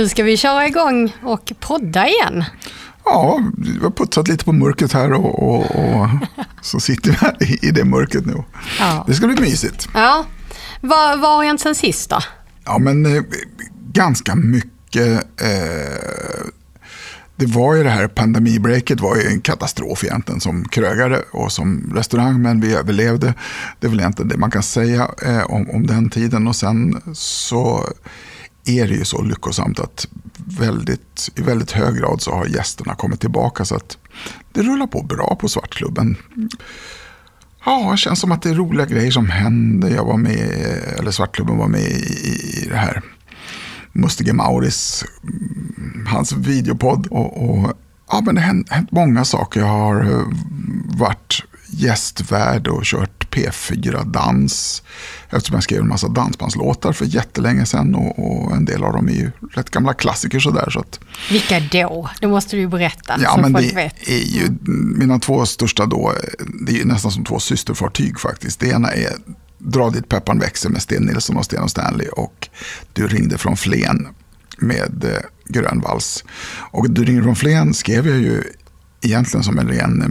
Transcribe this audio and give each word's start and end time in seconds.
Nu 0.00 0.08
ska 0.08 0.22
vi 0.22 0.36
köra 0.36 0.66
igång 0.66 1.16
och 1.22 1.52
podda 1.60 2.08
igen. 2.08 2.44
Ja, 3.04 3.40
vi 3.58 3.78
har 3.78 3.90
putsat 3.90 4.28
lite 4.28 4.44
på 4.44 4.52
mörkret 4.52 4.92
här 4.92 5.12
och, 5.12 5.42
och, 5.42 5.60
och 5.60 6.08
så 6.62 6.80
sitter 6.80 7.10
vi 7.10 7.16
här 7.16 7.64
i 7.66 7.70
det 7.70 7.84
mörkret 7.84 8.26
nu. 8.26 8.44
Ja. 8.78 9.04
Det 9.06 9.14
ska 9.14 9.26
bli 9.26 9.40
mysigt. 9.40 9.88
Ja. 9.94 10.24
Vad, 10.80 11.20
vad 11.20 11.36
har 11.36 11.44
hänt 11.44 11.60
sen 11.60 11.74
sist 11.74 12.10
då? 12.10 12.18
Ja, 12.64 12.78
men 12.78 13.16
eh, 13.16 13.22
ganska 13.92 14.34
mycket. 14.34 15.42
Eh, 15.42 16.46
det 17.36 17.46
var 17.46 17.74
ju 17.74 17.82
det 17.82 17.90
här 17.90 18.08
pandemibreaket 18.08 19.00
var 19.00 19.16
ju 19.16 19.22
en 19.22 19.40
katastrof 19.40 20.04
egentligen 20.04 20.40
som 20.40 20.68
krögare 20.68 21.18
och 21.32 21.52
som 21.52 21.92
restaurang, 21.94 22.42
men 22.42 22.60
vi 22.60 22.74
överlevde. 22.74 23.34
Det 23.80 23.86
är 23.86 23.90
väl 23.90 24.00
egentligen 24.00 24.28
det 24.28 24.36
man 24.36 24.50
kan 24.50 24.62
säga 24.62 25.10
eh, 25.26 25.50
om, 25.50 25.70
om 25.70 25.86
den 25.86 26.10
tiden. 26.10 26.48
Och 26.48 26.56
sen 26.56 27.02
så 27.14 27.86
är 28.64 28.88
det 28.88 28.94
ju 28.94 29.04
så 29.04 29.22
lyckosamt 29.22 29.80
att 29.80 30.06
väldigt, 30.58 31.30
i 31.34 31.42
väldigt 31.42 31.72
hög 31.72 31.96
grad 31.96 32.22
så 32.22 32.30
har 32.34 32.46
gästerna 32.46 32.94
kommit 32.94 33.20
tillbaka 33.20 33.64
så 33.64 33.76
att 33.76 33.98
det 34.52 34.62
rullar 34.62 34.86
på 34.86 35.02
bra 35.02 35.36
på 35.40 35.48
Svartklubben. 35.48 36.16
Ja, 37.64 37.90
det 37.90 37.96
känns 37.96 38.20
som 38.20 38.32
att 38.32 38.42
det 38.42 38.50
är 38.50 38.54
roliga 38.54 38.86
grejer 38.86 39.10
som 39.10 39.28
händer. 39.28 39.90
Jag 39.90 40.04
var 40.04 40.16
med, 40.16 40.50
eller 40.98 41.10
Svartklubben 41.10 41.58
var 41.58 41.68
med 41.68 41.80
i, 41.80 42.04
i 42.62 42.66
det 42.68 42.76
här 42.76 43.02
Mustige 43.92 44.32
Mauris, 44.32 45.04
hans 46.06 46.32
videopodd. 46.32 47.06
Och, 47.06 47.50
och, 47.50 47.72
ja, 48.08 48.22
men 48.24 48.34
det 48.34 48.40
har 48.40 48.46
hänt, 48.46 48.70
hänt 48.70 48.92
många 48.92 49.24
saker. 49.24 49.60
Jag 49.60 49.66
har 49.66 50.02
eh, 50.02 50.26
varit 50.98 51.44
gästvärd 51.66 52.68
och 52.68 52.84
kört 52.84 53.19
P4-dans. 53.48 54.82
Eftersom 55.30 55.54
jag 55.54 55.62
skrev 55.62 55.80
en 55.80 55.88
massa 55.88 56.08
dansbandslåtar 56.08 56.92
för 56.92 57.04
jättelänge 57.04 57.66
sedan 57.66 57.94
och, 57.94 58.18
och 58.18 58.56
en 58.56 58.64
del 58.64 58.84
av 58.84 58.92
dem 58.92 59.08
är 59.08 59.12
ju 59.12 59.30
rätt 59.52 59.70
gamla 59.70 59.94
klassiker 59.94 60.40
sådär. 60.40 60.70
Så 60.70 60.80
att, 60.80 61.00
Vilka 61.30 61.60
då? 61.60 62.10
Det 62.20 62.26
måste 62.28 62.56
du 62.56 62.60
ju 62.60 62.68
berätta 62.68 63.18
ja, 63.22 63.34
så 63.34 63.40
men 63.40 63.52
folk 63.52 63.68
det 63.68 63.74
vet. 63.74 64.08
är 64.08 64.24
ju 64.24 64.48
mina 64.98 65.18
två 65.18 65.46
största 65.46 65.86
då, 65.86 66.14
det 66.66 66.72
är 66.72 66.76
ju 66.76 66.84
nästan 66.84 67.12
som 67.12 67.24
två 67.24 67.38
systerfartyg 67.38 68.20
faktiskt. 68.20 68.60
Det 68.60 68.68
ena 68.68 68.92
är 68.92 69.12
Dra 69.62 69.90
dit 69.90 70.08
peppan 70.08 70.38
växer 70.38 70.68
med 70.68 70.82
Sten 70.82 71.02
Nilsson 71.02 71.36
och 71.36 71.44
Sten 71.44 71.62
och 71.62 71.70
Stanley 71.70 72.08
och 72.08 72.48
Du 72.92 73.06
ringde 73.08 73.38
från 73.38 73.56
Flen 73.56 74.08
med 74.58 75.04
eh, 75.04 75.20
Grönvalls. 75.48 76.24
Och 76.72 76.90
Du 76.90 77.04
ringde 77.04 77.22
från 77.22 77.36
Flen 77.36 77.74
skrev 77.74 78.06
jag 78.06 78.18
ju 78.18 78.42
egentligen 79.02 79.44
som 79.44 79.58
en 79.58 79.68
ren, 79.68 80.02
eh, 80.02 80.08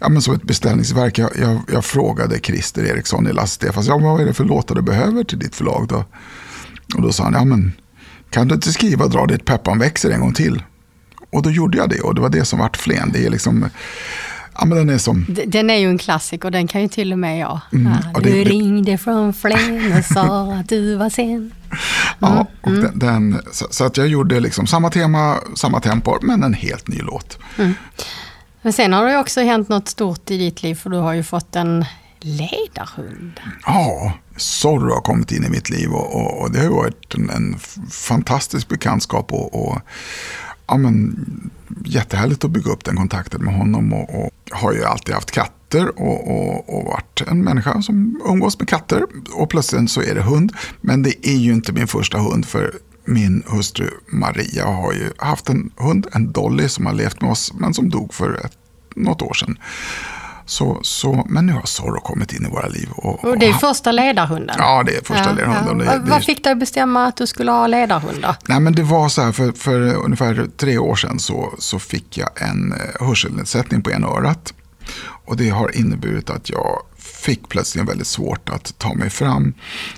ja 0.00 0.08
men 0.08 0.22
som 0.22 0.34
ett 0.34 0.42
beställningsverk. 0.42 1.18
Jag, 1.18 1.30
jag, 1.40 1.60
jag 1.72 1.84
frågade 1.84 2.38
Christer 2.38 2.84
Eriksson 2.84 3.26
i 3.28 3.32
Lasse 3.32 3.54
Stefans, 3.54 3.86
ja 3.88 3.98
vad 3.98 4.20
är 4.20 4.24
det 4.26 4.34
för 4.34 4.44
låtar 4.44 4.74
du 4.74 4.82
behöver 4.82 5.24
till 5.24 5.38
ditt 5.38 5.54
förlag 5.54 5.86
då? 5.88 6.04
Och 6.96 7.02
då 7.02 7.12
sa 7.12 7.24
han, 7.24 7.32
ja 7.32 7.44
men 7.44 7.72
kan 8.30 8.48
du 8.48 8.54
inte 8.54 8.72
skriva 8.72 9.06
Dra 9.06 9.26
dit 9.26 9.44
peppan 9.44 9.78
växer 9.78 10.10
en 10.10 10.20
gång 10.20 10.34
till? 10.34 10.62
Och 11.30 11.42
då 11.42 11.50
gjorde 11.50 11.78
jag 11.78 11.90
det 11.90 12.00
och 12.00 12.14
det 12.14 12.20
var 12.20 12.28
det 12.28 12.44
som 12.44 12.58
vart 12.58 12.76
Flen. 12.76 13.10
Det 13.12 13.26
är 13.26 13.30
liksom, 13.30 13.68
ja 14.58 14.64
men 14.64 14.78
den 14.78 14.90
är 14.90 14.98
som, 14.98 15.26
Den 15.46 15.70
är 15.70 15.76
ju 15.76 15.88
en 15.90 15.98
klassiker, 15.98 16.50
den 16.50 16.66
kan 16.68 16.80
ju 16.82 16.88
till 16.88 17.12
och 17.12 17.18
med 17.18 17.38
jag. 17.38 17.60
Mm, 17.72 17.92
och 18.14 18.22
du 18.22 18.30
det- 18.30 18.44
det- 18.44 18.50
ringde 18.50 18.98
från 18.98 19.32
Flen 19.34 19.92
och 19.98 20.04
sa 20.04 20.52
att 20.54 20.68
du 20.68 20.94
var 20.96 21.10
sen. 21.10 21.52
ja, 22.22 22.46
och 22.60 22.72
den, 22.72 22.98
den, 22.98 23.42
så, 23.52 23.66
så 23.70 23.84
att 23.84 23.96
jag 23.96 24.08
gjorde 24.08 24.40
liksom 24.40 24.66
samma 24.66 24.90
tema, 24.90 25.38
samma 25.56 25.80
tempo, 25.80 26.18
men 26.22 26.42
en 26.42 26.54
helt 26.54 26.88
ny 26.88 26.98
låt. 26.98 27.38
Men 28.62 28.72
sen 28.72 28.92
har 28.92 29.06
det 29.06 29.18
också 29.18 29.40
hänt 29.40 29.68
något 29.68 29.88
stort 29.88 30.30
i 30.30 30.38
ditt 30.38 30.62
liv 30.62 30.74
för 30.74 30.90
du 30.90 30.96
har 30.96 31.12
ju 31.12 31.22
fått 31.22 31.56
en 31.56 31.84
ledarhund. 32.20 33.40
Ja, 33.66 34.12
Zorro 34.36 34.94
har 34.94 35.00
kommit 35.00 35.32
in 35.32 35.44
i 35.44 35.48
mitt 35.48 35.70
liv 35.70 35.92
och, 35.92 36.16
och, 36.16 36.42
och 36.42 36.52
det 36.52 36.60
har 36.60 36.68
varit 36.68 37.14
en, 37.14 37.30
en 37.30 37.58
fantastisk 37.90 38.68
bekantskap 38.68 39.32
och, 39.32 39.66
och 39.66 39.78
ja, 40.66 40.76
men, 40.76 41.50
jättehärligt 41.84 42.44
att 42.44 42.50
bygga 42.50 42.70
upp 42.70 42.84
den 42.84 42.96
kontakten 42.96 43.44
med 43.44 43.54
honom 43.54 43.92
och, 43.92 44.24
och 44.24 44.30
har 44.50 44.72
ju 44.72 44.84
alltid 44.84 45.14
haft 45.14 45.30
katter 45.72 46.00
och, 46.02 46.30
och, 46.30 46.76
och 46.78 46.84
varit 46.84 47.22
en 47.28 47.44
människa 47.44 47.82
som 47.82 48.20
umgås 48.26 48.58
med 48.58 48.68
katter 48.68 49.02
och 49.34 49.50
plötsligt 49.50 49.90
så 49.90 50.02
är 50.02 50.14
det 50.14 50.22
hund. 50.22 50.52
Men 50.80 51.02
det 51.02 51.26
är 51.28 51.36
ju 51.36 51.52
inte 51.52 51.72
min 51.72 51.86
första 51.86 52.18
hund 52.18 52.46
för 52.46 52.72
min 53.04 53.42
hustru 53.46 53.86
Maria 54.12 54.66
har 54.66 54.92
ju 54.92 55.10
haft 55.18 55.48
en 55.48 55.70
hund, 55.76 56.06
en 56.12 56.32
Dolly 56.32 56.68
som 56.68 56.86
har 56.86 56.92
levt 56.92 57.20
med 57.20 57.30
oss 57.30 57.52
men 57.54 57.74
som 57.74 57.88
dog 57.90 58.14
för 58.14 58.34
ett, 58.44 58.52
något 58.96 59.22
år 59.22 59.34
sedan. 59.34 59.58
Så, 60.46 60.78
så, 60.82 61.26
men 61.28 61.46
nu 61.46 61.52
har 61.52 61.62
Zorro 61.66 62.00
kommit 62.00 62.32
in 62.32 62.46
i 62.46 62.50
våra 62.50 62.66
liv. 62.68 62.88
Och, 62.96 63.24
Och 63.24 63.38
det 63.38 63.46
är 63.46 63.52
första 63.52 63.92
ledarhunden. 63.92 64.56
Ja, 64.58 64.82
det 64.86 64.96
är 64.96 65.04
första 65.04 65.32
ledarhunden. 65.32 65.78
Det- 65.78 65.84
Vad- 65.84 66.04
det- 66.04 66.10
Vad 66.10 66.24
fick 66.24 66.44
dig 66.44 66.54
bestämma 66.54 67.06
att 67.06 67.16
du 67.16 67.26
skulle 67.26 67.50
ha 67.50 67.66
ledarhund? 67.66 68.26
Nej, 68.48 68.60
men 68.60 68.72
det 68.74 68.82
var 68.82 69.08
så 69.08 69.22
här, 69.22 69.32
för, 69.32 69.52
för 69.52 69.94
ungefär 69.94 70.46
tre 70.56 70.78
år 70.78 70.96
sedan 70.96 71.18
så, 71.18 71.54
så 71.58 71.78
fick 71.78 72.18
jag 72.18 72.28
en 72.42 72.72
eh, 72.72 73.06
hörselnedsättning 73.06 73.82
på 73.82 73.90
ena 73.90 74.06
örat. 74.06 74.54
Och 75.32 75.38
det 75.38 75.48
har 75.48 75.76
inneburit 75.76 76.30
att 76.30 76.50
jag 76.50 76.82
fick 76.96 77.48
plötsligt 77.48 77.88
väldigt 77.88 78.06
svårt 78.06 78.48
att 78.48 78.78
ta 78.78 78.94
mig 78.94 79.10
fram. 79.10 79.54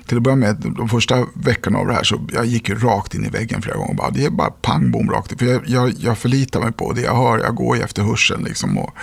Till 0.06 0.16
att 0.16 0.22
börja 0.22 0.36
med, 0.36 0.56
de 0.76 0.88
första 0.88 1.26
veckorna 1.34 1.78
av 1.78 1.86
det 1.86 1.94
här 1.94 2.02
så 2.04 2.26
jag 2.32 2.46
gick 2.46 2.68
ju 2.68 2.74
rakt 2.78 3.14
in 3.14 3.24
i 3.26 3.28
väggen 3.28 3.62
flera 3.62 3.76
gånger. 3.76 3.94
Bara, 3.94 4.10
det 4.10 4.24
är 4.24 4.30
bara 4.30 4.50
pang 4.50 4.90
bom 4.90 5.10
rakt. 5.10 5.38
För 5.38 5.46
jag, 5.46 5.62
jag, 5.66 5.92
jag 5.98 6.18
förlitar 6.18 6.60
mig 6.60 6.72
på 6.72 6.92
det 6.92 7.00
jag 7.00 7.16
hör, 7.16 7.38
jag 7.38 7.54
går 7.54 7.76
ju 7.76 7.82
efter 7.82 8.02
hörseln. 8.02 8.44
Liksom, 8.44 8.78
och, 8.78 8.94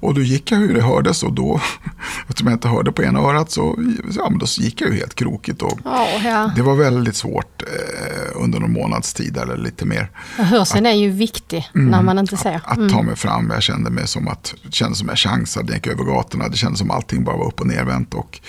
och 0.00 0.14
då 0.14 0.20
gick 0.20 0.52
jag 0.52 0.58
hur 0.58 0.74
det 0.74 0.82
hördes 0.82 1.22
och 1.22 1.32
då, 1.32 1.60
eftersom 2.28 2.48
jag 2.48 2.56
inte 2.56 2.68
hörde 2.68 2.92
på 2.92 3.02
ena 3.02 3.20
örat 3.20 3.50
så, 3.50 3.78
ja, 4.16 4.30
men 4.30 4.38
då 4.38 4.46
gick 4.46 4.80
jag 4.80 4.90
ju 4.90 4.96
helt 4.96 5.14
krokigt. 5.14 5.62
Och, 5.62 5.78
Ja, 5.84 6.08
ja. 6.24 6.52
det 6.56 6.62
var 6.62 6.74
väldigt 6.74 7.16
svårt 7.16 7.62
eh, 7.62 8.17
under 8.38 8.60
någon 8.60 8.72
månads 8.72 9.14
tid 9.14 9.36
eller 9.36 9.56
lite 9.56 9.84
mer. 9.84 10.10
Hörseln 10.36 10.86
är 10.86 10.92
ju 10.92 11.10
viktig 11.10 11.70
när 11.72 12.02
man 12.02 12.18
inte 12.18 12.36
ser. 12.36 12.60
Att 12.64 12.90
ta 12.90 13.02
mig 13.02 13.16
fram. 13.16 13.50
Jag 13.50 13.62
kände 13.62 13.90
mig 13.90 14.08
som 14.08 14.28
att 14.28 14.54
det 14.62 14.74
kändes 14.74 14.98
som 14.98 15.08
jag 15.08 15.18
chansade 15.18 15.66
jag 15.66 15.76
gick 15.76 15.86
över 15.86 16.04
gatorna. 16.04 16.48
Det 16.48 16.56
kändes 16.56 16.78
som 16.78 16.90
allting 16.90 17.24
bara 17.24 17.36
var 17.36 17.46
upp 17.46 17.60
och 17.60 17.66
nervänt. 17.66 18.14
Och, 18.14 18.40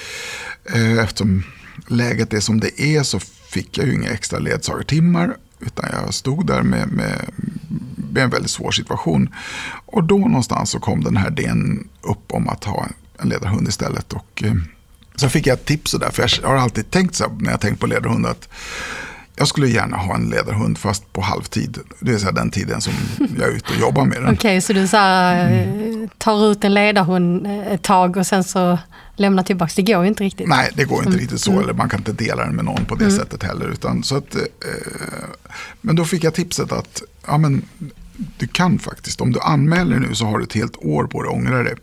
eh, 0.76 0.98
eftersom 0.98 1.44
läget 1.88 2.34
är 2.34 2.40
som 2.40 2.60
det 2.60 2.82
är 2.82 3.04
så 3.04 3.20
fick 3.50 3.78
jag 3.78 3.88
ju 3.88 3.94
inga 3.94 4.10
extra 4.10 4.40
ledsagartimmar. 4.40 5.36
Utan 5.60 5.86
jag 5.92 6.14
stod 6.14 6.48
där 6.48 6.62
med, 6.62 6.88
med, 6.88 7.32
med 7.96 8.24
en 8.24 8.30
väldigt 8.30 8.52
svår 8.52 8.72
situation. 8.72 9.30
Och 9.86 10.04
då 10.04 10.18
någonstans 10.18 10.70
så 10.70 10.80
kom 10.80 11.04
den 11.04 11.18
här 11.18 11.28
idén 11.28 11.90
upp 12.02 12.32
om 12.32 12.50
att 12.50 12.64
ha 12.64 12.88
en 13.18 13.30
ledarhund 13.30 13.68
istället. 13.68 14.14
Och, 14.14 14.44
eh, 14.44 14.54
så 15.16 15.30
fick 15.30 15.48
jag 15.48 15.54
ett 15.54 15.66
tips 15.66 15.92
där, 15.92 16.10
för 16.10 16.40
jag 16.42 16.50
har 16.50 16.56
alltid 16.56 16.92
tänkt 16.92 17.16
så 17.16 17.24
här, 17.24 17.32
när 17.40 17.52
jag 17.52 17.62
tänkt 17.62 17.80
på 17.80 17.88
ledarhund 17.88 18.26
att 18.26 18.50
jag 19.40 19.48
skulle 19.48 19.68
gärna 19.68 19.98
ha 19.98 20.16
en 20.16 20.30
ledarhund 20.30 20.78
fast 20.78 21.14
på 21.14 21.22
halvtid. 21.22 21.78
Det 22.00 22.12
är 22.12 22.18
så 22.18 22.32
den 22.32 22.52
tiden 22.52 22.82
som 22.82 22.94
jag 23.38 23.48
är 23.50 23.56
ute 23.56 23.74
och 23.74 23.80
jobbar 23.80 24.06
med 24.06 24.22
den. 24.22 24.34
Okej, 24.34 24.62
så 24.62 24.74
du 24.74 24.88
så 24.88 24.98
här, 24.98 25.52
eh, 25.52 26.10
tar 26.18 26.52
ut 26.52 26.64
en 26.64 26.74
ledarhund 26.74 27.46
eh, 27.46 27.74
ett 27.74 27.82
tag 27.82 28.18
och 28.18 28.28
sen 28.28 28.44
så 28.44 28.80
lämnar 29.16 29.44
tillbaka. 29.44 29.74
Det 29.76 29.82
går 29.82 30.02
ju 30.02 30.08
inte 30.08 30.24
riktigt. 30.24 30.48
Nej, 30.48 30.72
det 30.76 30.86
går 30.86 31.06
inte 31.06 31.18
riktigt 31.18 31.42
så. 31.42 31.60
Eller 31.60 31.74
man 31.74 31.90
kan 31.90 32.00
inte 32.00 32.12
dela 32.12 32.46
den 32.46 32.56
med 32.56 32.66
någon 32.66 32.86
på 32.86 32.96
det 32.96 33.12
sättet 33.12 33.44
heller. 33.44 33.68
Utan, 33.68 34.04
så 34.04 34.18
att, 34.18 34.36
eh, 34.36 34.42
men 35.82 35.96
då 35.96 36.06
fick 36.06 36.24
jag 36.24 36.34
tipset 36.34 36.72
att 36.72 37.02
ja, 37.28 37.38
men, 37.38 37.62
du 38.38 38.48
kan 38.48 38.80
faktiskt, 38.80 39.22
om 39.22 39.32
du 39.32 39.40
anmäler 39.40 40.00
nu 40.00 40.16
så 40.16 40.26
har 40.26 40.38
du 40.38 40.44
ett 40.44 40.54
helt 40.54 40.78
år 40.78 41.04
på 41.04 41.24
dig 41.24 41.30
att 41.30 41.36
ångra 41.36 41.64
dig. 41.64 41.76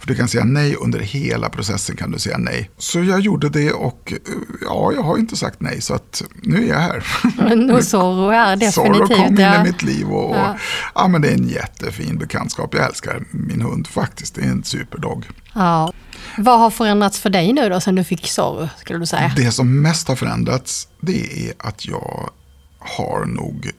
För 0.00 0.06
du 0.06 0.14
kan 0.14 0.28
säga 0.28 0.44
nej 0.44 0.76
under 0.76 0.98
hela 1.00 1.48
processen 1.48 1.96
kan 1.96 2.10
du 2.10 2.18
säga 2.18 2.38
nej. 2.38 2.70
Så 2.78 3.02
jag 3.02 3.20
gjorde 3.20 3.48
det 3.48 3.72
och 3.72 4.12
eh, 4.12 4.32
ja, 4.60 4.92
jag 4.92 5.02
har 5.02 5.18
inte 5.18 5.36
sagt 5.36 5.60
nej 5.60 5.80
så 5.80 5.94
att 5.94 6.22
nu 6.42 6.64
är 6.64 6.68
jag 6.68 6.80
här. 6.80 7.04
Men 7.36 7.70
och 7.70 7.84
Zorro 7.84 8.30
är 8.30 8.70
Zorro 8.70 8.92
definitivt... 8.92 9.16
kom 9.16 9.26
in 9.26 9.40
ja. 9.40 9.60
i 9.60 9.64
mitt 9.64 9.82
liv 9.82 10.08
och, 10.08 10.30
och 10.30 10.36
Ja. 10.36 10.58
ja. 10.94 11.08
men 11.08 11.22
det 11.22 11.28
är 11.28 11.34
en 11.34 11.48
jättefin 11.48 12.18
bekantskap. 12.18 12.74
Jag 12.74 12.86
älskar 12.86 13.24
min 13.30 13.60
hund 13.60 13.86
faktiskt. 13.86 14.34
Det 14.34 14.40
är 14.40 14.48
en 14.48 14.64
superdog. 14.64 15.28
Ja. 15.54 15.92
Vad 16.38 16.60
har 16.60 16.70
förändrats 16.70 17.20
för 17.20 17.30
dig 17.30 17.52
nu 17.52 17.68
då 17.68 17.80
sen 17.80 17.94
du 17.94 18.04
fick 18.04 18.26
Zorro, 18.28 18.68
skulle 18.78 18.98
du 18.98 19.06
säga? 19.06 19.32
Det 19.36 19.52
som 19.52 19.82
mest 19.82 20.08
har 20.08 20.16
förändrats 20.16 20.88
det 21.00 21.48
är 21.48 21.54
att 21.58 21.86
jag 21.86 22.30
har 22.78 23.24
nog 23.24 23.70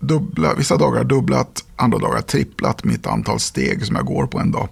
dubbla, 0.00 0.54
vissa 0.54 0.76
dagar 0.76 1.04
dubblat, 1.04 1.64
andra 1.76 1.98
dagar 1.98 2.20
tripplat 2.20 2.84
mitt 2.84 3.06
antal 3.06 3.40
steg 3.40 3.86
som 3.86 3.96
jag 3.96 4.04
går 4.04 4.26
på 4.26 4.38
en 4.38 4.50
dag. 4.50 4.68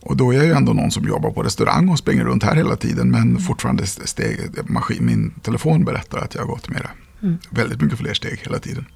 Och 0.00 0.16
då 0.16 0.30
är 0.30 0.36
jag 0.36 0.46
ju 0.46 0.52
ändå 0.52 0.72
någon 0.72 0.90
som 0.90 1.08
jobbar 1.08 1.30
på 1.30 1.42
restaurang 1.42 1.88
och 1.88 1.98
springer 1.98 2.24
runt 2.24 2.42
här 2.42 2.56
hela 2.56 2.76
tiden. 2.76 3.10
Men 3.10 3.38
fortfarande 3.38 3.86
steg, 3.86 4.38
maskin, 4.64 5.06
min 5.06 5.30
telefon 5.30 5.84
berättar 5.84 6.18
att 6.18 6.34
jag 6.34 6.42
har 6.42 6.48
gått 6.48 6.68
mera. 6.68 6.90
Väldigt 7.50 7.80
mycket 7.80 7.98
fler 7.98 8.14
steg 8.14 8.40
hela 8.42 8.58
tiden. 8.58 8.86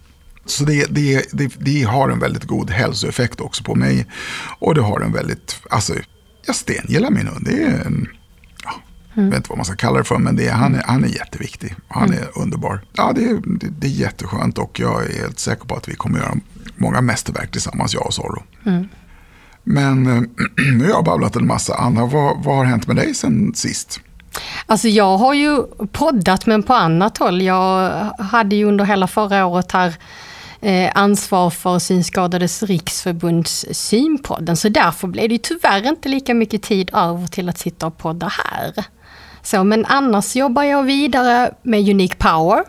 Så 0.45 0.65
det, 0.65 0.87
det, 0.91 1.27
det, 1.33 1.53
det 1.59 1.83
har 1.83 2.09
en 2.09 2.19
väldigt 2.19 2.45
god 2.45 2.71
hälsoeffekt 2.71 3.41
också 3.41 3.65
på 3.65 3.75
mig. 3.75 4.07
Och 4.59 4.75
det 4.75 4.81
har 4.81 5.01
en 5.01 5.13
väldigt, 5.13 5.63
alltså 5.71 5.95
jag 6.47 6.57
stengillar 6.57 7.11
min 7.11 7.27
hund. 7.27 7.45
Det 7.45 7.63
är 7.63 7.87
en, 7.87 8.09
ja, 9.15 9.23
jag 9.23 9.29
vet 9.31 9.37
inte 9.37 9.49
vad 9.49 9.59
man 9.59 9.65
ska 9.65 9.77
kalla 9.77 9.99
det 9.99 10.05
för, 10.05 10.19
men 10.19 10.37
det 10.37 10.49
är, 10.49 10.53
han, 10.53 10.75
är, 10.75 10.83
han 10.87 11.05
är 11.05 11.09
jätteviktig. 11.09 11.75
Han 11.89 12.13
är 12.13 12.39
underbar. 12.39 12.81
Ja, 12.93 13.13
det, 13.15 13.25
är- 13.25 13.59
det, 13.59 13.67
det 13.79 13.87
är 13.87 13.91
jätteskönt 13.91 14.59
och 14.59 14.81
jag 14.81 15.05
är 15.11 15.19
helt 15.23 15.39
säker 15.39 15.65
på 15.65 15.75
att 15.77 15.89
vi 15.89 15.95
kommer 15.95 16.19
göra 16.19 16.35
många 16.77 17.01
mästerverk 17.01 17.51
tillsammans, 17.53 17.95
jag 17.95 18.07
och 18.07 18.15
Zorro. 18.15 18.43
Men 19.65 20.07
eh, 20.07 20.23
nu 20.77 20.85
har 20.85 20.91
jag 20.91 21.05
babblat 21.05 21.37
en 21.37 21.47
massa. 21.47 21.75
Anna, 21.75 22.07
vad, 22.07 22.45
vad 22.45 22.57
har 22.57 22.65
hänt 22.65 22.87
med 22.87 22.97
dig 22.97 23.15
sen 23.15 23.55
sist? 23.55 24.01
Alltså 24.67 24.89
jag 24.89 25.19
har 25.19 25.35
ju 25.35 25.63
poddat 25.93 26.47
men 26.47 26.63
på 26.63 26.75
annat 26.75 27.19
håll. 27.19 27.43
Jag 27.43 27.91
hade 28.19 28.57
ju 28.57 28.65
under 28.65 28.85
hela 28.85 29.07
förra 29.07 29.47
året 29.47 29.73
här 29.73 29.95
Eh, 30.63 30.93
ansvar 30.95 31.51
för 31.51 31.79
Synskadades 31.79 32.63
riksförbunds 32.63 33.67
synpodden. 33.71 34.57
Så 34.57 34.69
därför 34.69 35.09
blev 35.09 35.29
det 35.29 35.43
tyvärr 35.43 35.89
inte 35.89 36.09
lika 36.09 36.35
mycket 36.35 36.63
tid 36.63 36.91
över 36.95 37.27
till 37.27 37.49
att 37.49 37.59
sitta 37.59 37.87
och 37.87 37.99
podda 37.99 38.29
här. 38.29 38.85
Så, 39.43 39.65
men 39.65 39.87
annars 39.87 40.37
jobbar 40.37 40.63
jag 40.63 40.83
vidare 40.83 41.55
med 41.63 41.89
Unique 41.89 42.17
Power. 42.19 42.65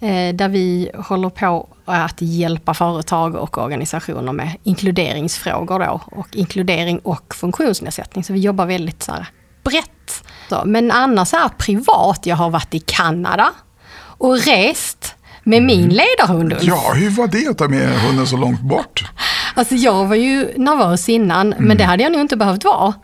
Eh, 0.00 0.34
där 0.34 0.48
vi 0.48 0.90
håller 0.94 1.28
på 1.28 1.68
att 1.84 2.16
hjälpa 2.22 2.74
företag 2.74 3.34
och 3.34 3.58
organisationer 3.58 4.32
med 4.32 4.56
inkluderingsfrågor 4.62 5.78
då. 5.78 6.00
Och 6.06 6.36
inkludering 6.36 6.98
och 6.98 7.34
funktionsnedsättning. 7.34 8.24
Så 8.24 8.32
vi 8.32 8.40
jobbar 8.40 8.66
väldigt 8.66 9.02
så 9.02 9.12
här 9.12 9.26
brett. 9.62 10.24
Så, 10.48 10.62
men 10.64 10.90
annars 10.90 11.34
är 11.34 11.48
privat, 11.48 12.26
jag 12.26 12.36
har 12.36 12.50
varit 12.50 12.74
i 12.74 12.80
Kanada 12.80 13.52
och 14.02 14.38
rest 14.38 15.14
med 15.50 15.62
min 15.62 15.84
mm. 15.84 15.96
ledarhund 15.96 16.52
Ulf. 16.52 16.62
Ja, 16.62 16.92
hur 16.96 17.10
var 17.10 17.26
det 17.26 17.48
att 17.48 17.58
ta 17.58 17.68
med 17.68 18.00
hunden 18.00 18.26
så 18.26 18.36
långt 18.36 18.60
bort? 18.60 19.04
Alltså 19.54 19.74
jag 19.74 20.06
var 20.06 20.16
ju 20.16 20.48
nervös 20.56 21.08
innan, 21.08 21.52
mm. 21.52 21.64
men 21.64 21.76
det 21.76 21.84
hade 21.84 22.02
jag 22.02 22.12
nog 22.12 22.20
inte 22.20 22.36
behövt 22.36 22.64
vara. 22.64 22.94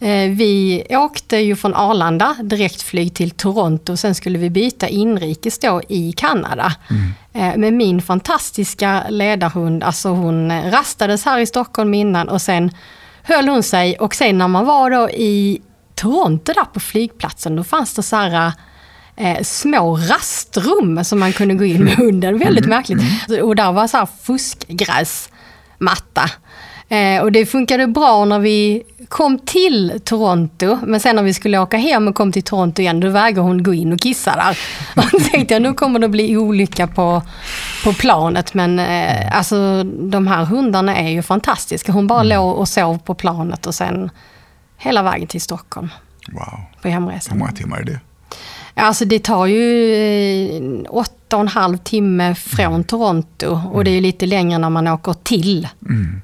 Eh, 0.00 0.30
vi 0.30 0.84
åkte 0.90 1.36
ju 1.36 1.56
från 1.56 1.74
Arlanda 1.74 2.36
direktflyg 2.42 3.14
till 3.14 3.30
Toronto, 3.30 3.96
sen 3.96 4.14
skulle 4.14 4.38
vi 4.38 4.50
byta 4.50 4.88
inrikes 4.88 5.58
då 5.58 5.82
i 5.88 6.12
Kanada. 6.12 6.72
Mm. 6.90 7.52
Eh, 7.52 7.58
med 7.58 7.72
min 7.72 8.02
fantastiska 8.02 9.04
ledarhund, 9.08 9.84
alltså 9.84 10.08
hon 10.08 10.70
rastades 10.70 11.24
här 11.24 11.38
i 11.38 11.46
Stockholm 11.46 11.94
innan 11.94 12.28
och 12.28 12.42
sen 12.42 12.70
höll 13.22 13.48
hon 13.48 13.62
sig 13.62 13.98
och 13.98 14.14
sen 14.14 14.38
när 14.38 14.48
man 14.48 14.66
var 14.66 14.90
då 14.90 15.10
i 15.10 15.60
Toronto 15.94 16.52
där 16.52 16.64
på 16.64 16.80
flygplatsen, 16.80 17.56
då 17.56 17.64
fanns 17.64 17.94
det 17.94 18.02
så 18.02 18.16
här 18.16 18.52
eh, 19.20 19.42
små 19.42 19.96
rastrum 19.96 21.04
som 21.04 21.20
man 21.20 21.32
kunde 21.32 21.54
gå 21.54 21.64
in 21.64 21.84
med 21.84 21.94
hunden. 21.94 22.38
Väldigt 22.38 22.64
mm. 22.64 22.76
märkligt. 22.76 22.98
Mm. 23.28 23.44
Och 23.44 23.56
där 23.56 23.72
var 23.72 23.86
så 23.86 23.96
här 23.96 24.08
fuskgräsmatta. 24.22 26.30
Eh, 26.88 27.22
och 27.22 27.32
det 27.32 27.46
funkade 27.46 27.86
bra 27.86 28.24
när 28.24 28.38
vi 28.38 28.82
kom 29.08 29.38
till 29.38 30.00
Toronto, 30.04 30.78
men 30.86 31.00
sen 31.00 31.16
när 31.16 31.22
vi 31.22 31.34
skulle 31.34 31.58
åka 31.58 31.76
hem 31.76 32.08
och 32.08 32.14
kom 32.14 32.32
till 32.32 32.42
Toronto 32.42 32.82
igen, 32.82 33.00
då 33.00 33.08
vägrade 33.08 33.40
hon 33.40 33.62
gå 33.62 33.74
in 33.74 33.92
och 33.92 34.00
kissa 34.00 34.36
där. 34.36 34.58
Och 34.96 35.04
då 35.12 35.18
tänkte 35.18 35.54
jag, 35.54 35.62
nu 35.62 35.74
kommer 35.74 35.98
det 35.98 36.08
bli 36.08 36.36
olycka 36.36 36.86
på, 36.86 37.22
på 37.84 37.92
planet. 37.92 38.54
Men 38.54 38.78
eh, 38.78 39.36
alltså 39.36 39.84
de 39.84 40.26
här 40.26 40.44
hundarna 40.44 40.96
är 40.96 41.08
ju 41.08 41.22
fantastiska. 41.22 41.92
Hon 41.92 42.06
bara 42.06 42.20
mm. 42.20 42.36
låg 42.36 42.56
och 42.56 42.68
sov 42.68 42.98
på 42.98 43.14
planet 43.14 43.66
och 43.66 43.74
sen 43.74 44.10
hela 44.76 45.02
vägen 45.02 45.26
till 45.26 45.40
Stockholm. 45.40 45.88
Wow. 46.32 46.60
På 46.82 46.88
hemresan. 46.88 47.32
Hur 47.32 47.38
många 47.38 47.52
timmar 47.52 47.78
är 47.78 47.84
det? 47.84 48.00
Alltså 48.80 49.04
det 49.04 49.18
tar 49.18 49.46
ju 49.46 49.92
eh, 50.56 50.82
åtta 50.88 51.36
och 51.36 51.42
en 51.42 51.48
halv 51.48 51.76
timme 51.76 52.34
från 52.34 52.66
mm. 52.66 52.84
Toronto 52.84 53.60
och 53.72 53.84
det 53.84 53.90
är 53.90 54.00
lite 54.00 54.26
längre 54.26 54.58
när 54.58 54.70
man 54.70 54.88
åker 54.88 55.12
till 55.12 55.68
mm. 55.88 56.20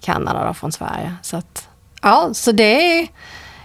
Kanada 0.00 0.46
då, 0.46 0.54
från 0.54 0.72
Sverige. 0.72 1.14
Så, 1.22 1.36
att, 1.36 1.68
ja, 2.02 2.30
så 2.32 2.52
det 2.52 3.00
är 3.00 3.08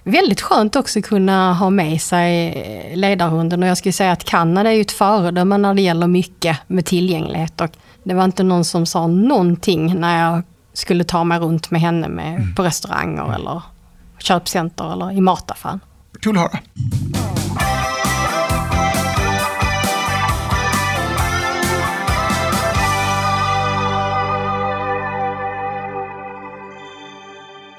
väldigt 0.04 0.42
skönt 0.42 0.76
också 0.76 1.00
att 1.00 1.06
kunna 1.06 1.54
ha 1.54 1.70
med 1.70 2.02
sig 2.02 2.94
ledarhunden 2.96 3.64
och 3.64 3.70
jag 3.70 3.78
skulle 3.78 3.94
säga 3.94 4.12
att 4.12 4.24
Kanada 4.24 4.70
är 4.70 4.74
ju 4.74 4.82
ett 4.82 4.92
föredöme 4.92 5.58
när 5.58 5.74
det 5.74 5.82
gäller 5.82 6.08
mycket 6.08 6.58
med 6.68 6.86
tillgänglighet 6.86 7.62
och 7.62 7.70
det 8.04 8.14
var 8.14 8.26
inte 8.26 8.44
någon 8.44 8.66
som 8.66 8.86
sa 8.86 9.08
någonting 9.08 10.00
när 10.00 10.32
jag 10.32 10.44
skulle 10.74 11.04
ta 11.04 11.24
mig 11.24 11.40
runt 11.40 11.72
med 11.72 11.82
henne 11.82 12.08
med, 12.08 12.36
mm. 12.36 12.56
på 12.56 12.64
restauranger 12.64 13.24
mm. 13.24 13.36
eller 13.36 13.62
köpcenter 14.20 14.94
eller 14.94 15.12
i 15.12 15.22
mataffären. 15.22 15.80
Kul 16.22 16.38
att 16.38 16.42
höra. 16.42 16.60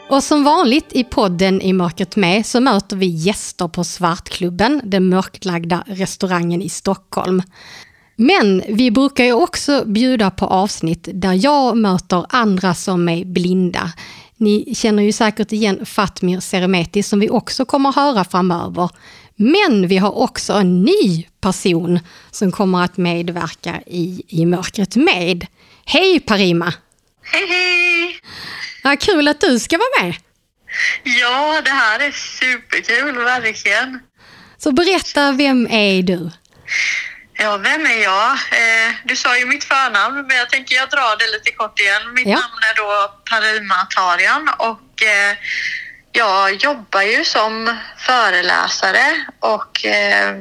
Och 0.08 0.24
som 0.24 0.44
vanligt 0.44 0.92
i 0.92 1.04
podden 1.04 1.62
I 1.62 1.72
mörkret 1.72 2.16
med 2.16 2.46
så 2.46 2.60
möter 2.60 2.96
vi 2.96 3.06
gäster 3.06 3.68
på 3.68 3.84
Svartklubben, 3.84 4.80
den 4.84 5.08
mörklagda 5.08 5.84
restaurangen 5.86 6.62
i 6.62 6.68
Stockholm. 6.68 7.42
Men 8.16 8.62
vi 8.68 8.90
brukar 8.90 9.24
ju 9.24 9.32
också 9.32 9.84
bjuda 9.86 10.30
på 10.30 10.46
avsnitt 10.46 11.08
där 11.12 11.44
jag 11.44 11.76
möter 11.76 12.26
andra 12.28 12.74
som 12.74 13.08
är 13.08 13.24
blinda. 13.24 13.92
Ni 14.36 14.74
känner 14.74 15.02
ju 15.02 15.12
säkert 15.12 15.52
igen 15.52 15.86
Fatmir 15.86 16.40
Seremeti 16.40 17.02
som 17.02 17.20
vi 17.20 17.30
också 17.30 17.64
kommer 17.64 17.88
att 17.88 17.96
höra 17.96 18.24
framöver. 18.24 18.90
Men 19.36 19.88
vi 19.88 19.98
har 19.98 20.18
också 20.18 20.52
en 20.52 20.82
ny 20.82 21.26
person 21.40 21.98
som 22.30 22.52
kommer 22.52 22.84
att 22.84 22.96
medverka 22.96 23.82
i 23.86 24.22
I 24.28 24.46
mörkret 24.46 24.96
med. 24.96 25.46
Hej 25.84 26.20
Parima! 26.20 26.74
Hej 27.22 27.46
hej! 27.48 28.20
Vad 28.86 29.00
kul 29.00 29.28
att 29.28 29.40
du 29.40 29.58
ska 29.58 29.78
vara 29.78 30.04
med! 30.04 30.14
Ja, 31.02 31.60
det 31.64 31.70
här 31.70 32.00
är 32.00 32.10
superkul, 32.10 33.18
verkligen. 33.18 34.00
Så 34.58 34.72
berätta, 34.72 35.32
vem 35.32 35.66
är 35.70 36.02
du? 36.02 36.30
Ja, 37.32 37.56
vem 37.56 37.86
är 37.86 38.02
jag? 38.02 38.30
Eh, 38.32 38.94
du 39.04 39.16
sa 39.16 39.38
ju 39.38 39.46
mitt 39.46 39.64
förnamn, 39.64 40.26
men 40.28 40.36
jag 40.36 40.50
tänker 40.50 40.76
jag 40.76 40.90
drar 40.90 41.16
det 41.18 41.32
lite 41.32 41.50
kort 41.50 41.80
igen. 41.80 42.14
Mitt 42.14 42.26
ja. 42.26 42.34
namn 42.34 42.62
är 42.70 42.76
då 42.76 43.14
Parima 43.30 43.86
Tarian 43.96 44.48
och 44.58 45.02
eh, 45.02 45.36
jag 46.12 46.54
jobbar 46.54 47.02
ju 47.02 47.24
som 47.24 47.76
föreläsare 47.98 49.26
och 49.40 49.84
eh, 49.84 50.36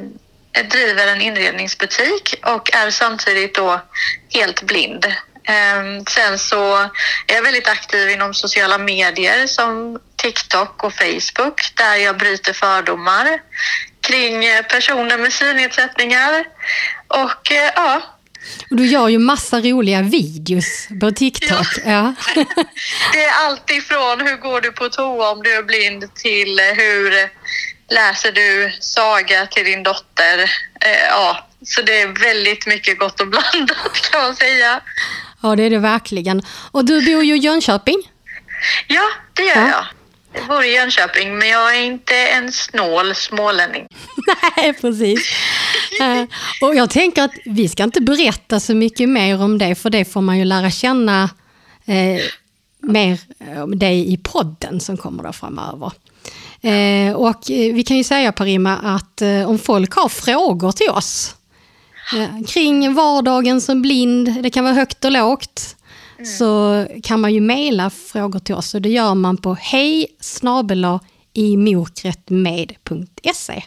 driver 0.70 1.08
en 1.08 1.22
inredningsbutik 1.22 2.36
och 2.44 2.76
är 2.76 2.92
samtidigt 2.92 3.56
då 3.56 3.82
helt 4.34 4.62
blind. 4.62 5.06
Ehm, 5.46 6.06
sen 6.06 6.40
så 6.40 6.76
är 7.28 7.36
jag 7.36 7.42
väldigt 7.42 7.68
aktiv 7.68 8.10
inom 8.10 8.34
sociala 8.34 8.78
medier 8.78 9.48
som 9.48 10.00
TikTok 10.16 10.84
och 10.84 10.94
Facebook 10.94 11.62
där 11.76 11.96
jag 11.96 12.18
bryter 12.18 12.54
fördomar 12.54 13.42
kring 14.02 14.44
personer 14.70 15.18
med 15.18 15.34
synnedsättningar. 15.34 16.46
Och 17.08 17.52
eh, 17.52 17.72
ja, 17.76 18.02
och 18.70 18.78
du 18.78 18.86
gör 18.86 19.08
ju 19.08 19.20
massa 19.20 19.60
roliga 19.60 20.02
videos 20.02 20.88
på 21.02 21.12
TikTok. 21.12 21.68
Ja. 21.86 22.14
ja. 22.36 22.46
det 23.14 23.24
är 23.24 23.32
allt 23.32 23.72
ifrån 23.72 24.22
hur 24.22 24.38
går 24.38 24.62
du 24.62 24.72
på 24.72 24.90
toa 24.90 25.32
om 25.32 25.44
du 25.44 25.54
är 25.54 25.64
blind 25.64 26.16
till 26.16 26.60
hur 26.76 27.30
läser 27.90 28.32
du 28.32 28.72
saga 28.80 29.46
till 29.46 29.66
din 29.66 29.84
dotter. 29.84 30.40
Eh, 30.82 31.06
ja, 31.10 31.48
så 31.66 31.82
det 31.82 32.02
är 32.02 32.08
väldigt 32.08 32.66
mycket 32.66 33.00
gott 33.00 33.22
och 33.22 33.28
blandat 33.28 33.94
kan 34.12 34.22
man 34.22 34.36
säga. 34.36 34.82
Ja, 35.46 35.56
det 35.56 35.64
är 35.64 35.70
det 35.70 35.80
verkligen. 35.80 36.42
Och 36.72 36.86
du 36.86 37.06
bor 37.06 37.24
ju 37.24 37.36
i 37.36 37.40
Jönköping. 37.40 38.12
Ja, 38.88 39.04
det 39.34 39.44
gör 39.44 39.56
ja. 39.56 39.70
jag. 39.70 39.86
Jag 40.34 40.48
bor 40.48 40.64
i 40.64 40.76
Jönköping, 40.76 41.38
men 41.38 41.48
jag 41.48 41.76
är 41.78 41.82
inte 41.82 42.16
en 42.16 42.52
snål 42.52 43.16
smålänning. 43.16 43.88
Nej, 44.58 44.74
precis. 44.74 45.34
Eh, 46.02 46.24
och 46.62 46.76
jag 46.76 46.90
tänker 46.90 47.24
att 47.24 47.32
vi 47.46 47.70
ska 47.70 47.84
inte 47.84 48.02
berätta 48.02 48.60
så 48.60 48.76
mycket 48.76 49.10
mer 49.10 49.42
om 49.42 49.58
det, 49.58 49.76
för 49.76 49.90
det 49.90 50.06
får 50.06 50.22
man 50.22 50.38
ju 50.38 50.46
lära 50.46 50.72
känna 50.72 51.30
eh, 51.86 52.22
mer 52.80 53.20
om 53.64 53.80
dig 53.80 54.14
i 54.14 54.18
podden 54.18 54.80
som 54.80 54.98
kommer 54.98 55.24
då 55.24 55.34
framöver. 55.34 55.92
Eh, 56.62 57.14
och 57.14 57.52
eh, 57.52 57.74
vi 57.74 57.84
kan 57.84 57.98
ju 57.98 58.04
säga 58.04 58.32
Parima 58.32 58.78
att 58.78 59.22
eh, 59.22 59.50
om 59.50 59.60
folk 59.60 59.94
har 59.94 60.10
frågor 60.10 60.72
till 60.72 60.90
oss 60.90 61.36
kring 62.48 62.94
vardagen 62.94 63.62
som 63.62 63.82
blind, 63.82 64.44
det 64.44 64.50
kan 64.50 64.64
vara 64.64 64.74
högt 64.74 65.06
och 65.06 65.12
lågt, 65.12 65.76
mm. 66.18 66.26
så 66.26 66.86
kan 67.04 67.22
man 67.22 67.34
ju 67.34 67.42
mejla 67.42 67.90
frågor 67.90 68.40
till 68.40 68.56
oss 68.56 68.74
och 68.74 68.82
det 68.82 68.90
gör 68.90 69.16
man 69.16 69.38
på 69.38 69.54
hej 69.54 70.08
imokretmed.se. 71.34 73.64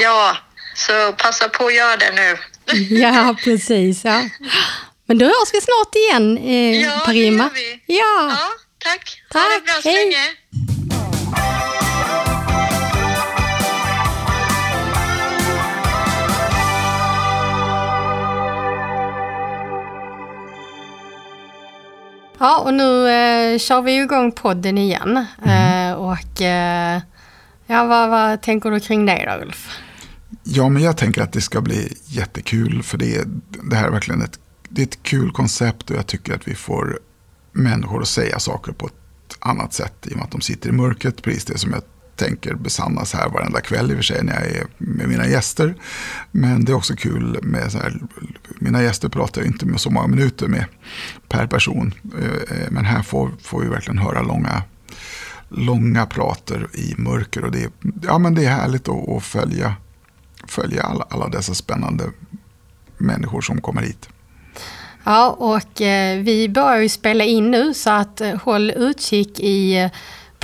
Ja, 0.00 0.36
så 0.74 1.12
passa 1.12 1.48
på 1.48 1.66
att 1.66 1.74
göra 1.74 1.96
det 1.96 2.12
nu. 2.14 2.36
ja, 3.00 3.36
precis. 3.44 4.04
Ja. 4.04 4.28
Men 5.06 5.18
då 5.18 5.24
hörs 5.24 5.52
vi 5.52 5.60
snart 5.60 5.94
igen, 5.94 6.38
eh, 6.38 6.82
ja, 6.82 7.02
Parima. 7.04 7.44
Ja, 7.44 7.50
det 7.54 7.60
gör 7.60 7.78
vi. 7.86 7.88
Ja. 7.94 8.28
ja 8.30 8.48
tack. 8.78 9.22
tack. 9.28 9.42
Ha 9.42 9.48
det 9.54 9.60
bra 9.64 9.74
så 9.82 9.88
Hej. 9.88 10.04
länge. 10.04 10.36
Ja, 22.38 22.60
och 22.60 22.74
nu 22.74 23.08
eh, 23.08 23.58
kör 23.58 23.82
vi 23.82 24.02
igång 24.02 24.32
podden 24.32 24.78
igen. 24.78 25.26
Mm. 25.44 25.90
Eh, 25.90 25.96
och 25.96 26.42
eh, 26.42 27.00
ja, 27.66 27.84
vad, 27.84 28.10
vad, 28.10 28.42
tänker 28.42 28.70
du 28.70 28.80
kring 28.80 29.06
det 29.06 29.36
då, 29.36 29.44
Ulf? 29.44 29.70
Ja, 30.42 30.68
men 30.68 30.82
jag 30.82 30.96
tänker 30.96 31.22
att 31.22 31.32
det 31.32 31.40
ska 31.40 31.60
bli 31.60 31.96
jättekul, 32.06 32.82
för 32.82 32.98
det, 32.98 33.24
det 33.70 33.76
här 33.76 33.86
är 33.86 33.90
verkligen 33.90 34.22
ett, 34.22 34.38
det 34.68 34.82
är 34.82 34.86
ett 34.86 35.02
kul 35.02 35.32
koncept 35.32 35.90
och 35.90 35.96
jag 35.96 36.06
tycker 36.06 36.34
att 36.34 36.48
vi 36.48 36.54
får 36.54 36.98
människor 37.52 38.02
att 38.02 38.08
säga 38.08 38.38
saker 38.38 38.72
på 38.72 38.86
ett 38.86 39.36
annat 39.38 39.72
sätt 39.72 40.06
i 40.06 40.12
och 40.12 40.16
med 40.16 40.24
att 40.24 40.30
de 40.30 40.40
sitter 40.40 40.68
i 40.68 40.72
mörkret, 40.72 41.22
precis 41.22 41.44
det 41.44 41.58
som 41.58 41.72
jag 41.72 41.82
tänker 42.16 42.54
besannas 42.54 43.14
här 43.14 43.28
varenda 43.28 43.60
kväll 43.60 43.90
i 43.90 43.94
och 43.94 43.96
för 43.96 44.04
sig 44.04 44.24
när 44.24 44.34
jag 44.34 44.46
är 44.46 44.66
med 44.78 45.08
mina 45.08 45.26
gäster. 45.26 45.74
Men 46.30 46.64
det 46.64 46.72
är 46.72 46.76
också 46.76 46.96
kul 46.96 47.38
med 47.42 47.72
så 47.72 47.78
här, 47.78 48.00
mina 48.60 48.82
gäster 48.82 49.08
pratar 49.08 49.40
jag 49.40 49.48
inte 49.48 49.66
med 49.66 49.80
så 49.80 49.90
många 49.90 50.06
minuter 50.06 50.48
med 50.48 50.64
per 51.28 51.46
person. 51.46 51.94
Eh, 52.18 52.58
eh, 52.58 52.70
men 52.70 52.84
här 52.84 53.02
får, 53.02 53.30
får 53.42 53.60
vi 53.60 53.68
verkligen 53.68 53.98
höra 53.98 54.22
långa, 54.22 54.62
långa 55.48 56.06
prater 56.06 56.68
i 56.72 56.94
mörker. 56.96 57.44
Och 57.44 57.50
det, 57.50 57.62
är, 57.62 57.70
ja, 58.02 58.18
men 58.18 58.34
det 58.34 58.44
är 58.44 58.50
härligt 58.50 58.88
att, 58.88 59.08
att 59.08 59.22
följa, 59.22 59.74
följa 60.48 60.82
alla, 60.82 61.06
alla 61.10 61.28
dessa 61.28 61.54
spännande 61.54 62.04
människor 62.98 63.40
som 63.40 63.60
kommer 63.60 63.82
hit. 63.82 64.08
Ja, 65.04 65.30
och 65.30 65.80
eh, 65.80 66.20
vi 66.22 66.48
börjar 66.48 66.80
ju 66.80 66.88
spela 66.88 67.24
in 67.24 67.50
nu 67.50 67.74
så 67.74 67.90
att 67.90 68.22
håll 68.42 68.70
utkik 68.70 69.40
i 69.40 69.90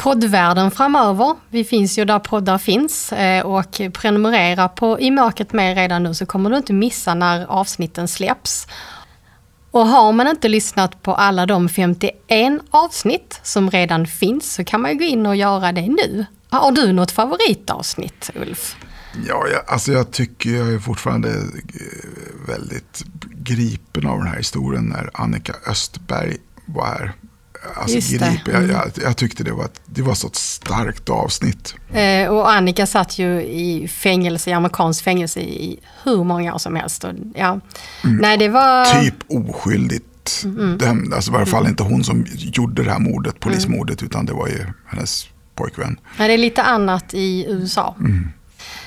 poddvärlden 0.02 0.70
framöver. 0.70 1.36
Vi 1.50 1.64
finns 1.64 1.98
ju 1.98 2.04
där 2.04 2.18
poddar 2.18 2.58
finns 2.58 3.12
eh, 3.12 3.46
och 3.46 3.80
prenumerera 3.92 4.68
på 4.68 5.00
I 5.00 5.10
mörkret 5.10 5.52
med 5.52 5.76
redan 5.76 6.02
nu 6.02 6.14
så 6.14 6.26
kommer 6.26 6.50
du 6.50 6.56
inte 6.56 6.72
missa 6.72 7.14
när 7.14 7.46
avsnitten 7.46 8.08
släpps. 8.08 8.66
Och 9.70 9.86
har 9.86 10.12
man 10.12 10.28
inte 10.28 10.48
lyssnat 10.48 11.02
på 11.02 11.14
alla 11.14 11.46
de 11.46 11.68
51 11.68 12.12
avsnitt 12.70 13.40
som 13.42 13.70
redan 13.70 14.06
finns 14.06 14.54
så 14.54 14.64
kan 14.64 14.80
man 14.80 14.90
ju 14.90 14.98
gå 14.98 15.04
in 15.04 15.26
och 15.26 15.36
göra 15.36 15.72
det 15.72 15.88
nu. 15.88 16.26
Har 16.50 16.72
du 16.72 16.92
något 16.92 17.10
favoritavsnitt, 17.10 18.30
Ulf? 18.34 18.76
Ja, 19.28 19.46
jag, 19.52 19.62
alltså 19.66 19.92
jag 19.92 20.10
tycker 20.10 20.50
jag 20.50 20.74
är 20.74 20.78
fortfarande 20.78 21.28
eh, 21.28 22.46
väldigt 22.48 23.04
gripen 23.22 24.06
av 24.06 24.18
den 24.18 24.26
här 24.26 24.36
historien 24.36 24.84
när 24.84 25.10
Annika 25.14 25.54
Östberg 25.66 26.36
var 26.66 26.86
här. 26.86 27.12
Alltså 27.76 27.96
det. 27.98 28.08
gripen, 28.18 28.36
jag, 28.46 28.54
Mm. 28.64 28.70
jag, 28.70 28.90
jag 29.04 29.16
tyckte 29.16 29.44
det 29.44 29.52
var, 29.52 29.68
det 29.86 30.02
var 30.02 30.14
så 30.14 30.26
ett 30.26 30.36
starkt 30.36 31.08
avsnitt. 31.08 31.74
Eh, 31.92 32.28
och 32.28 32.52
Annika 32.52 32.86
satt 32.86 33.18
ju 33.18 33.42
i 33.42 33.88
fängelse, 33.88 34.50
i 34.50 34.52
amerikansk 34.52 35.04
fängelse 35.04 35.40
i 35.40 35.80
hur 36.04 36.24
många 36.24 36.54
år 36.54 36.58
som 36.58 36.76
helst. 36.76 37.04
Och, 37.04 37.10
ja. 37.34 37.60
Nej, 38.02 38.36
det 38.38 38.48
var... 38.48 39.02
Typ 39.02 39.14
oskyldigt 39.28 40.42
dömd. 40.78 41.14
Alltså 41.14 41.30
i 41.30 41.34
varje 41.34 41.46
fall 41.46 41.66
inte 41.66 41.82
hon 41.82 42.04
som 42.04 42.26
gjorde 42.30 42.82
det 42.84 42.90
här 42.90 42.98
mordet, 42.98 43.40
polismordet, 43.40 44.02
utan 44.02 44.26
det 44.26 44.32
var 44.32 44.48
ju 44.48 44.66
hennes 44.86 45.26
pojkvän. 45.54 46.00
Ja, 46.18 46.26
det 46.26 46.32
är 46.32 46.38
lite 46.38 46.62
annat 46.62 47.14
i 47.14 47.46
USA. 47.48 47.96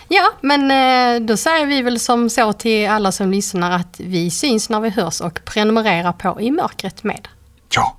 Ja, 0.08 0.32
men 0.42 0.72
eh, 0.72 1.28
då 1.28 1.38
säger 1.38 1.66
vi 1.66 1.82
väl 1.82 2.00
som 2.00 2.30
så 2.30 2.54
till 2.54 2.90
alla 2.90 3.12
som 3.12 3.32
lyssnar 3.32 3.72
att 3.72 3.96
vi 4.00 4.30
syns 4.32 4.70
när 4.70 4.80
vi 4.80 4.90
hörs 4.90 5.22
och 5.22 5.40
prenumerera 5.46 6.14
på 6.14 6.42
I 6.42 6.52
mörkret 6.52 7.04
med. 7.04 7.28
Ja. 7.76 7.98